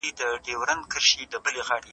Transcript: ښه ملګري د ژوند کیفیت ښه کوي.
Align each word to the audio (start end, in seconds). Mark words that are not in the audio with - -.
ښه 0.03 0.07
ملګري 0.07 0.41
د 0.45 0.49
ژوند 0.67 0.83
کیفیت 0.91 1.31
ښه 1.33 1.41
کوي. 1.71 1.89